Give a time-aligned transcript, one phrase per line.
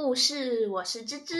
[0.00, 1.34] 故事，我是芝芝，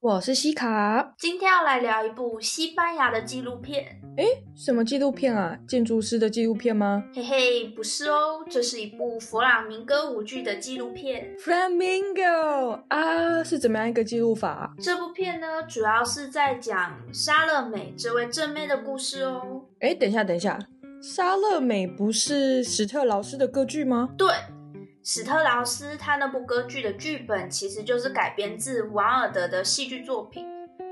[0.00, 1.12] 我是西卡。
[1.18, 4.00] 今天要来聊一部西班牙的纪录片。
[4.16, 5.58] 诶，什么纪录片啊？
[5.68, 7.04] 建筑师的纪录片吗？
[7.14, 11.36] 嘿嘿，不是哦，这是一部弗朗明哥舞剧的纪录片。
[11.38, 14.72] Flamingo 啊，是怎么样一个记录法？
[14.80, 19.66] 这部片呢，主要是在讲莎乐美这位正妹的故事哦。
[19.80, 20.58] 诶，等一下，等一下，
[21.02, 24.08] 莎乐美不是史特劳斯的歌剧吗？
[24.16, 24.28] 对。
[25.04, 30.46] 史特劳斯他那部歌剧的剧本其实就是改编自王尔德的戏剧作品。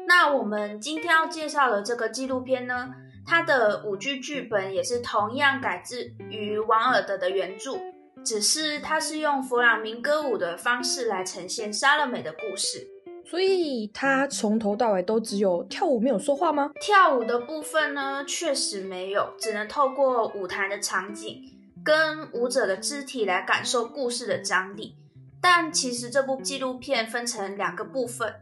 [0.09, 2.88] 那我们今天要介绍的这个纪录片呢，
[3.24, 7.78] 它的舞剧剧本也是同样改自于王尔德的原著，
[8.24, 12.88] 只是它是用弗朗明歌舞的方式来呈现莎乐美的故事。
[13.24, 16.72] 所以他从头到尾都只有跳舞没有说话吗？
[16.80, 21.41] 跳舞的部分呢，确实没有，只能透过舞台的场景。
[21.84, 24.97] 跟舞者的肢体来感受故事的张力，
[25.41, 28.34] 但其实这部纪录片分成两个部分，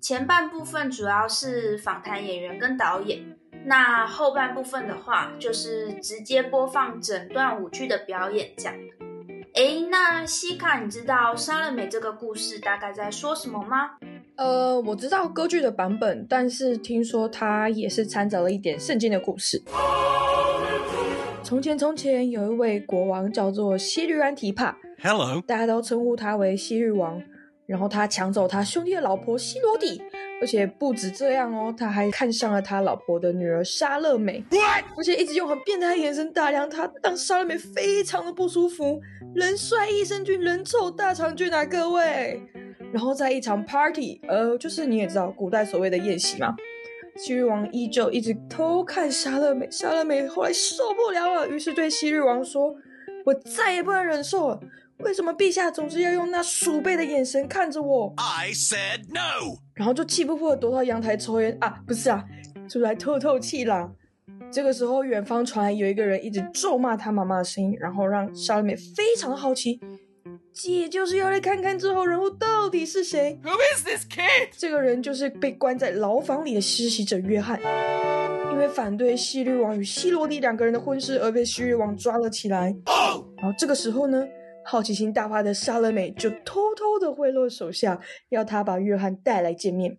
[0.00, 8.74] 前半部分主要是访谈演员跟导演，那后半部分的话就是直接播放整段舞剧的表演这样。
[9.54, 13.90] 诶，那西卡，你知道莎乐美这个故事大概在说什么吗？
[14.36, 19.62] 呃，我知道歌剧的版本，但是听说它也是掺杂了一点圣经的故事。
[21.44, 27.22] 从前，从前有一位国王叫做希律安提帕，Hello，大家都称呼他为希律王。
[27.66, 30.00] 然后他抢走他兄弟的老婆希罗底，
[30.40, 34.42] 而且不止这样哦，他还看上了他老婆的女儿莎乐美?
[34.96, 38.98] 而且一直用很变态的眼神打量他，让莎乐美非常的不舒服。
[39.34, 42.40] 人帅益生菌，人丑大肠菌啊，各位。
[42.92, 46.54] 然后在一场 party，呃，就是你也知道古代所谓的宴席嘛。
[47.16, 52.74] 希律王依旧一直偷看莎乐美，莎乐美后来受不了了，于是对西域王说
[53.24, 54.60] ：“我再也不能忍受了，
[54.98, 59.58] 为什么陛下总是要用那鼠辈的眼神看着我？”I said no。
[59.74, 62.24] 然后就气不过躲到阳台抽烟啊，不是啊，
[62.68, 63.90] 出来透透气啦。
[64.50, 69.80] 这个时候，远方传来有一个人一直咒骂他妈妈的声音，然后让莎乐美非常的好奇。
[70.54, 73.40] 姐就是要来看看这号人物到底是谁。
[73.42, 74.50] Who is this kid？
[74.56, 77.60] 这个人就是被关在牢房里的实习者约翰，
[78.52, 82.74] 因为反对希律王与希罗蒂两个人的婚事而被希律王抓了起来。
[82.84, 83.24] Oh!
[83.36, 84.24] 然后这个时候呢，
[84.64, 89.98] 好奇心大发的莎乐美就偷偷的贿赂手下，要他把约翰带来见面。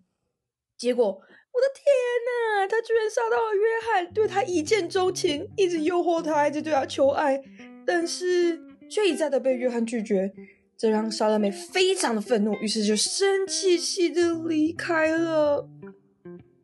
[0.78, 1.84] 结果，我的天
[2.24, 3.62] 呐，他居然杀到了约
[3.92, 7.42] 翰，对他一见钟情，一直诱惑他，一直对他求爱，
[7.86, 8.65] 但是。
[8.88, 10.32] 却一再的被约翰拒绝，
[10.76, 15.68] 这让莎乐美非常的愤怒，于是就生气气的离开了。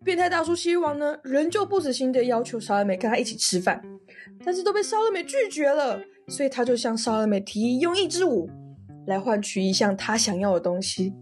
[0.05, 3.81] 变态大叔希律王呢，仍旧不死心的要求莎乐美跟他一起吃饭，
[4.45, 8.51] 但是都被莎乐美拒绝了，所以他就向莎乐美提议用一支舞
[9.07, 11.13] 来换取一项他想要的东西。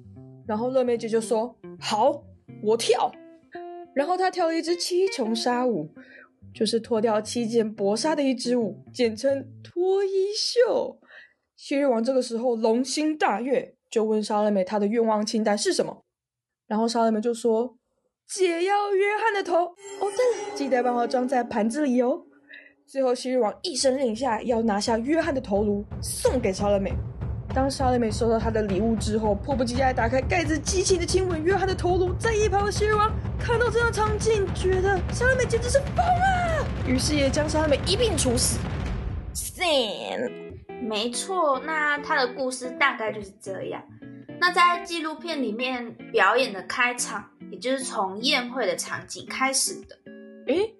[0.46, 2.22] 然后乐美姐就说：“好，
[2.62, 3.12] 我跳。”
[3.94, 5.88] 然后他跳了一支七重纱舞。
[6.54, 10.98] 就是脱掉七件薄纱的一支舞，简称脱衣秀。
[11.56, 16.04] 希律王这个时候龙心大悦，就问莎乐美她的愿望清单是什么。
[16.66, 17.76] 然后莎乐美就说
[18.26, 22.24] ：“姐要约翰的头哦，对了，记得帮我装在盘子里哦。”
[22.88, 26.92] 最后希律王一声令下，要拿下约翰的头颅送给莎乐美。
[27.52, 32.12] 当莎莉美收到他的礼物之后，迫不及待打开盖子，激情的亲吻约翰的头颅。
[32.14, 38.58] 在一旁的希律王看到这样场景，觉得莎莉美简直是疯了，于是也将莎莉美一并处死。
[39.34, 40.30] Sin，
[40.80, 43.82] 没错，那他的故事大概就是这样。
[44.38, 49.96] 那在纪录片里面表演的开场，也就是从宴会的场景开始的。
[50.46, 50.74] 诶，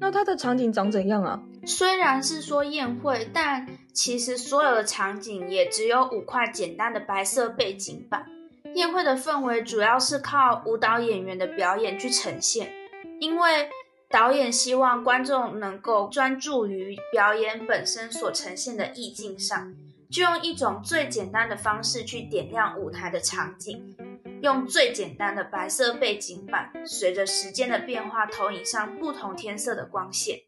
[0.00, 1.40] 那他的场景长怎样啊？
[1.66, 8.26] 虽然是说宴会，但其实所有的场景也只有五块简单的白色背景板。
[8.74, 12.72] 宴会的氛围主要是靠舞蹈演员的表演去呈现，
[13.20, 13.70] 因为
[14.10, 19.72] 导演希望观众能够专注于表演本身所呈现的意境上，
[20.10, 23.96] 就用一种最简单的方式去点亮舞台的场景，
[24.42, 30.40] 用最简单的白色背景板，随着时间的变化投影上不同天色的光线。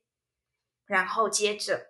[0.84, 1.86] 然后接着，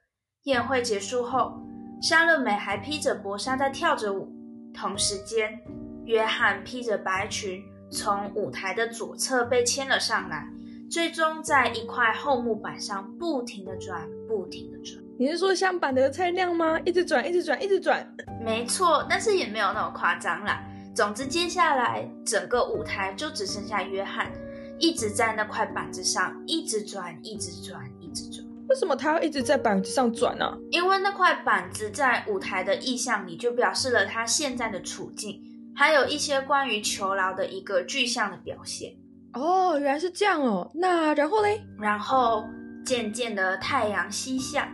[0.47, 1.61] 宴会结束后，
[2.01, 4.33] 莎乐美还披着薄纱在跳着舞。
[4.73, 5.59] 同时间，
[6.05, 7.61] 约翰披着白裙
[7.91, 10.47] 从舞台的左侧被牵了上来，
[10.89, 15.03] 最终在一块厚木板上不停地转，不停地转。
[15.19, 16.79] 你是说像板的菜量吗？
[16.85, 18.09] 一直转，一直转，一直转。
[18.41, 20.63] 没错，但是也没有那么夸张啦。
[20.95, 24.31] 总之，接下来整个舞台就只剩下约翰，
[24.79, 28.46] 一直在那块板子上一直转，一直转，一直转。
[28.69, 30.59] 为什么他要一直在板子上转呢、啊？
[30.71, 35.41] 因为那块板子在舞台的意象里就表示了他现在的处境，
[35.75, 38.93] 还有一些关于囚牢的一个具象的表现。
[39.35, 40.71] 哦，原来是这样哦。
[40.75, 41.63] 那然后嘞？
[41.79, 42.45] 然后
[42.85, 44.73] 渐渐的太阳西下，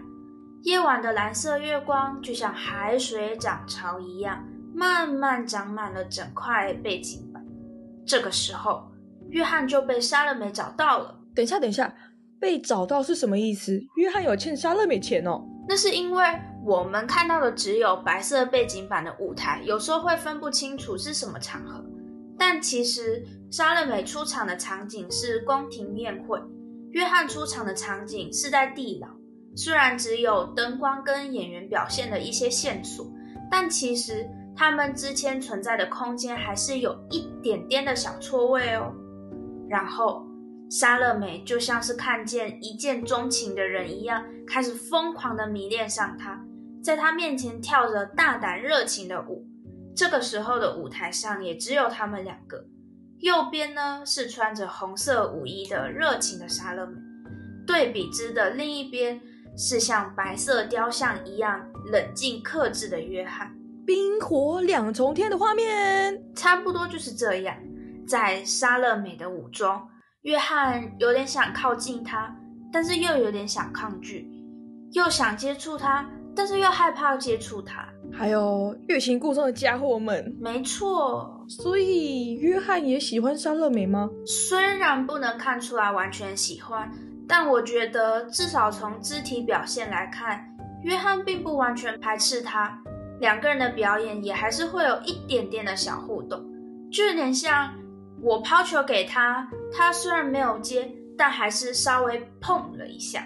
[0.62, 4.42] 夜晚的蓝色月光就像海水涨潮一样，
[4.74, 7.44] 慢慢长满了整块背景板。
[8.06, 8.90] 这个时候，
[9.30, 11.18] 约翰就被莎乐美找到了。
[11.34, 11.92] 等一下，等一下，
[12.42, 13.80] 被找到是什么意思？
[13.94, 15.40] 约翰有欠莎乐美钱哦。
[15.68, 16.24] 那是因为
[16.66, 21.84] 我们看到的只有白色背景板的舞台，有时候会分不清楚是什么场合。
[22.36, 26.36] 但其实莎乐美出场的场景是宫廷宴会，
[26.90, 29.06] 约翰出场的场景是在地牢。
[29.54, 33.06] 虽然只有灯光跟演员表现的一些线索，
[33.48, 38.92] 但其实他们之间存在的空间还是有一点点的小错位哦。
[39.68, 40.26] 然后。
[40.72, 46.42] 莎乐美就像是看见一见钟情的人一样，开始疯狂的迷恋上他，
[46.82, 49.46] 在他面前跳着大胆热情的舞。
[49.94, 52.64] 这个时候的舞台上也只有他们两个。
[53.19, 56.96] 右边呢是穿着红色舞衣的热情的莎乐美，
[57.66, 59.20] 对比之的另一边
[59.58, 63.54] 是像白色雕像一样冷静克制的约翰。
[63.84, 67.54] 冰火两重天的画面，差不多就是这样。
[68.08, 69.78] 在莎乐美的舞中。
[70.22, 72.32] 约翰有点想靠近他，
[72.72, 74.30] 但是又有点想抗拒，
[74.92, 77.84] 又想接触他，但是又害怕接触他。
[78.12, 80.36] 还有欲擒故纵的家伙们。
[80.40, 84.08] 没错，所以约翰也喜欢莎乐美吗？
[84.24, 86.88] 虽然不能看出来完全喜欢，
[87.26, 90.46] 但我觉得至少从肢体表现来看，
[90.84, 92.78] 约翰并不完全排斥她。
[93.19, 96.40] 两个人的表演也还是会有一点点的小互动，
[96.92, 97.74] 就有点像。
[98.22, 100.88] 我抛球给他，他虽然没有接，
[101.19, 103.24] 但还是稍微碰了一下。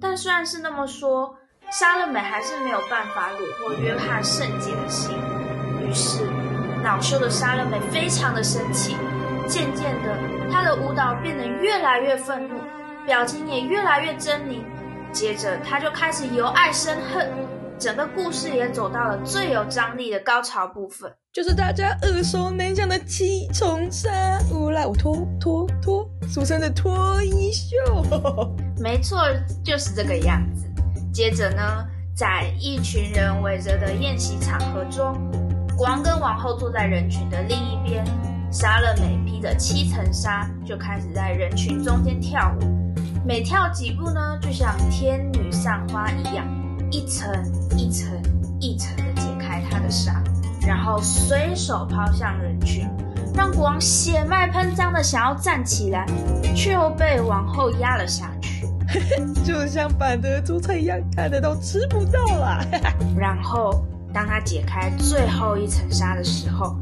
[0.00, 1.36] 但虽然是那么说，
[1.70, 5.14] 莎乐美还是没有办法虏获约翰圣洁的心。
[5.82, 6.24] 于是，
[6.82, 8.96] 恼羞的莎乐美非常的生气，
[9.46, 10.16] 渐渐的，
[10.50, 12.54] 她的舞蹈变得越来越愤怒，
[13.04, 14.62] 表情也越来越狰獰。
[15.12, 17.30] 接着，她就开始由爱生恨。
[17.78, 24.10] 整个故事也走到了最有张力的高潮部分，就是大家耳熟能详的七重纱，
[24.52, 27.76] 乌来我脱脱脱，俗称的脱衣秀。
[28.78, 29.18] 没错，
[29.64, 30.66] 就是这个样子。
[31.12, 31.84] 接着呢，
[32.14, 35.12] 在一群人围着的宴席场合中，
[35.76, 38.04] 国王跟王后坐在人群的另一边，
[38.52, 42.94] 莎乐美披着七层纱就开始在人群中间跳舞，
[43.26, 46.46] 每跳几步呢，就像天女散花一样。
[46.92, 47.26] 一层
[47.74, 48.06] 一层
[48.60, 50.22] 一层的解开他的纱，
[50.66, 52.86] 然后随手抛向人群，
[53.34, 56.06] 让国王血脉喷张的想要站起来，
[56.54, 58.68] 却又被王后压了下去，
[59.42, 62.62] 就像板德猪菜一样，看得到吃不到了。
[63.16, 66.76] 然后当他解开最后一层纱的时候，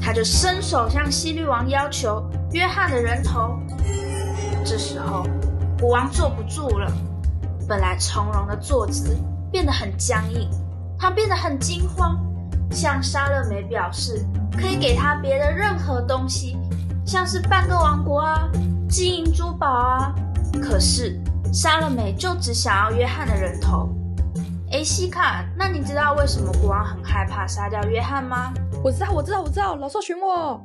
[0.00, 2.20] 他就伸手向西律王要求
[2.50, 3.56] 约翰的人头。
[4.64, 5.24] 这时候
[5.78, 6.92] 国王坐不住了，
[7.68, 9.16] 本来从容的坐姿。
[9.52, 10.48] 变得很僵硬，
[10.98, 12.18] 他变得很惊慌，
[12.70, 14.24] 向莎乐美表示
[14.58, 16.56] 可以给他别的任何东西，
[17.04, 18.48] 像是半个王国啊、
[18.88, 20.14] 金银珠宝啊。
[20.62, 21.20] 可是
[21.52, 23.90] 莎乐美就只想要约翰的人头。
[24.70, 28.54] 诶，西卡，那你知道为什么国王很害怕杀掉约翰吗？
[28.82, 30.58] 我知道，我知道，我知道，老少寻我。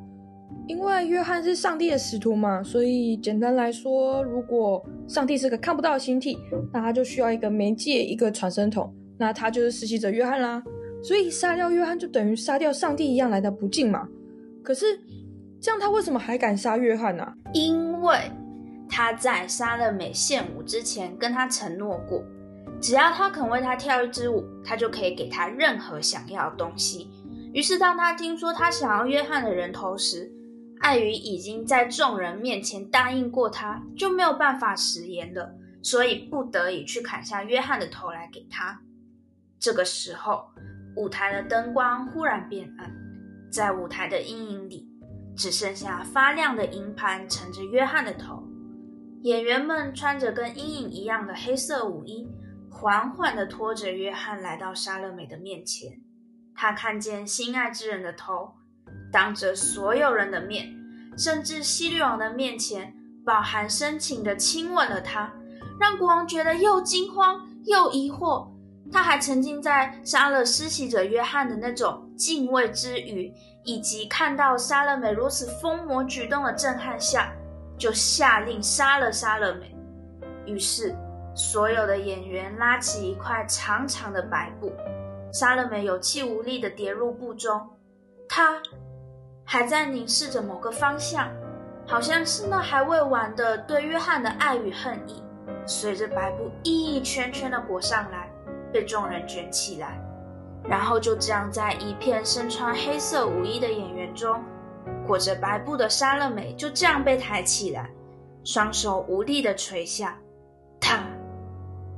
[0.67, 6.37] 因为约翰是上帝的使徒嘛，所以简单来说，如果上帝是个看不到的形体，
[6.73, 10.61] 那他就需要一个媒介，一个传声筒，那他就是施洗者约翰啦。
[11.01, 14.07] 所以杀掉约翰就等于杀掉上帝一样来的不敬嘛。
[14.61, 14.85] 可是
[15.61, 17.33] 这样他为什么还敢杀约翰呢？
[17.53, 18.17] 因为
[18.89, 22.21] 他在杀了美献舞之前跟他承诺过，
[22.81, 27.09] 只要他肯为他跳一支舞，他就可以给他任何想要的东西。
[27.53, 30.29] 于是当他听说他想要约翰的人头时，
[30.87, 35.53] 碍于已经在众人面前答应过他，就没有办法食言了，
[35.83, 38.79] 所以不得已去砍下约翰的头来给他。
[39.59, 40.45] 这个时候，
[40.95, 42.89] 舞台的灯光忽然变暗，
[43.51, 44.87] 在舞台的阴影里，
[45.35, 48.41] 只剩下发亮的银盘盛着约翰的头。
[49.23, 52.25] 演员们穿着跟阴影一样的黑色舞衣，
[52.71, 55.99] 缓缓地拖着约翰来到莎乐美的面前。
[56.55, 58.53] 他看见心爱之人的头。
[59.09, 60.67] 当着所有人的面，
[61.17, 62.93] 甚至希律王的面前，
[63.25, 65.33] 饱含深情地亲吻了他，
[65.79, 68.47] 让国王觉得又惊慌又疑惑。
[68.89, 73.33] 他还沉浸在杀了施洗者约翰的那种敬畏之余，
[73.65, 77.33] 以及看到莎乐美如此疯魔举动的震撼下，
[77.77, 79.75] 就下令杀了莎乐美。
[80.45, 80.95] 于是，
[81.35, 84.71] 所有的演员拉起一块长长的白布，
[85.33, 87.69] 莎乐美有气无力地跌入布中，
[88.29, 88.61] 她。
[89.49, 91.29] 还在凝视着某个方向，
[91.87, 95.23] 好像是那还未完的对约翰的爱与恨意，
[95.65, 98.29] 随着白布一圈圈的裹上来，
[98.73, 99.97] 被众人卷起来，
[100.65, 104.43] 然后就这样在一片身穿黑色舞衣的演员中，
[105.07, 107.89] 裹着白布的莎乐美就这样被抬起来，
[108.43, 110.17] 双手无力地垂下，
[110.81, 110.99] 踏，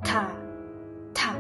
[0.04, 0.30] 踏，
[1.16, 1.34] 踏。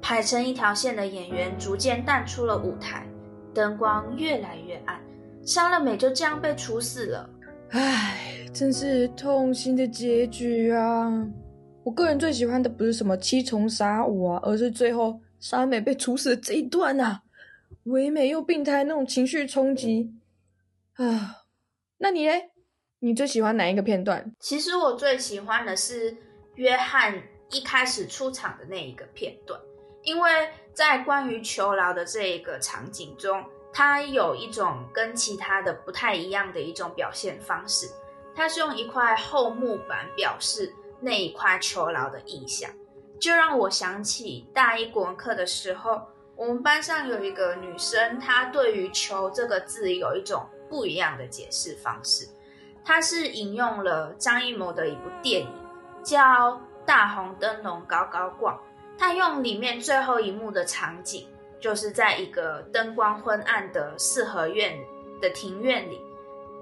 [0.00, 3.06] 排成一条线的演员逐渐淡出了舞台，
[3.54, 5.00] 灯光越来越暗，
[5.44, 7.28] 莎乐美就这样被处死了。
[7.70, 11.10] 唉，真是痛心的结局啊！
[11.84, 17.22] 我个人最喜欢的不是什么七重杀舞啊，而是最后莎乐美被处死的这一段啊，
[17.84, 20.12] 唯美又病态那种情绪冲击
[20.94, 21.38] 啊！
[21.98, 22.32] 那你呢？
[23.00, 24.32] 你最喜欢哪一个片段？
[24.38, 26.16] 其实我最喜欢的是
[26.54, 29.58] 约翰一开始出场的那一个片段。
[30.02, 37.88] 因为在关于囚牢的这一个场景中，它有一种跟其他的不太一样的一种表现方式。
[38.34, 42.70] 它是用一块厚木板表示那一块囚牢的意象，
[43.20, 46.00] 就让我想起大一国文课的时候，
[46.34, 52.26] 我们班上有一个女生，她对于“囚”这个字有一种不一样的解释方式。
[52.84, 55.48] 她是引用了张艺谋的一部电影，
[56.02, 56.18] 叫
[56.86, 58.52] 《大红灯笼高高挂》。
[59.02, 61.26] 他用里面最后一幕的场景，
[61.58, 64.78] 就是在一个灯光昏暗的四合院
[65.20, 66.00] 的庭院里，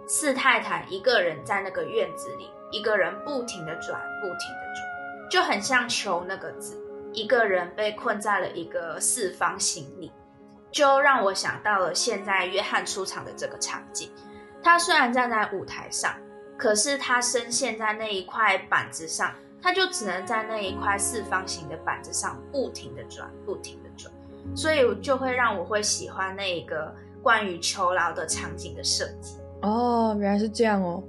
[0.09, 6.83] 四太太一个人在那个院子里，一个人不停的转，不停的转，就很像“囚”那个字，
[7.13, 10.11] 一个人被困在了一个四方形里，
[10.73, 14.11] 就让我想到了现在约翰出场的这个场景。
[14.63, 16.17] 他虽然站在舞台上，
[16.57, 19.31] 可是他深陷在那一块板子上。
[19.63, 24.13] 他就只能在那一块四方形的板子上不停的转，不停的转，
[24.55, 29.37] 所以就会让我会喜欢那一个关于囚牢的场景的设计。
[29.63, 31.03] 哦，原来是这样哦。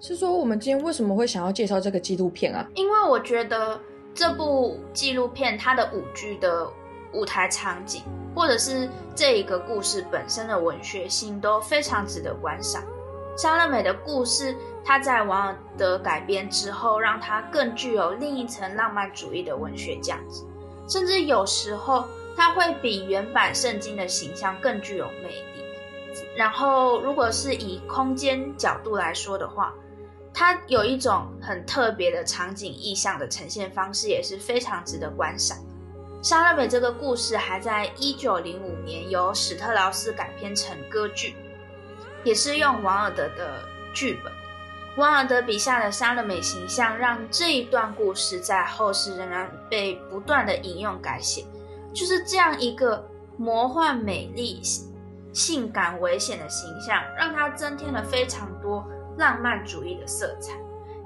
[0.00, 2.66] 是说我们今天为什么会想要介绍这个纪录片啊？
[2.74, 3.80] 因为我觉得
[4.12, 6.68] 这部纪录片它的舞剧的
[7.12, 8.02] 舞台场景，
[8.34, 12.82] 或者是这一个故事本身的文学性都非常值得观赏。
[13.36, 20.42] 莎乐美的故事，它在王尔德改编之后，让它更具有另一层浪漫主义的文学价值，
[20.88, 25.62] 甚至有时候它会比原版圣经的形象更具有魅力。
[26.34, 29.74] 然后，如果是以空间角度来说的话，
[30.32, 35.58] 它有一种很特别的场景意象的呈现方式，也是非常值得观赏。
[36.22, 41.36] 莎乐美这个故事还在一九零五年由史特劳斯改编成歌剧。
[42.26, 43.62] 也是用王尔德的
[43.94, 44.32] 剧本，
[44.96, 51.44] 王尔德笔下的莎乐美形象，让这一段故事在后世仍然被不断的引用改写。
[51.94, 54.60] 就是这样一个魔幻、美丽、
[55.32, 58.84] 性感、危险的形象，让她增添了非常多
[59.16, 60.52] 浪漫主义的色彩，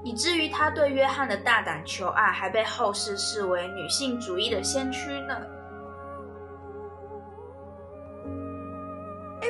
[0.03, 5.37] 以至于他对约翰的大胆求爱，还被后世视为女性主义的先驱呢。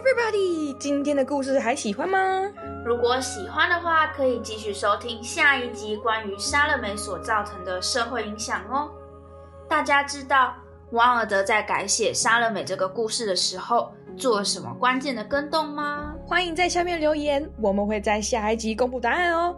[0.02, 2.18] Everybody，今天的故事还喜欢吗？
[2.84, 8.90] 如果喜欢的话，可以继续收听下一集关于莎乐美所造成的社会影响哦。
[9.70, 10.56] 大家知道
[10.90, 16.16] 王尔德在改写莎乐美这个故事的时候做了什么关键的更动吗？
[16.26, 19.56] 欢迎在下面留言，我们会在下一集公布答案哦。